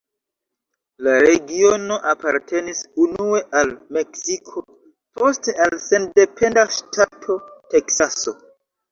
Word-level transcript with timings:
La 1.07 1.11
regiono 1.23 1.97
apartenis 2.11 2.79
unue 3.03 3.41
al 3.61 3.73
Meksiko, 3.97 4.63
poste 5.19 5.55
al 5.67 5.75
sendependa 5.83 6.63
ŝtato 6.79 7.37
Teksaso. 7.75 8.35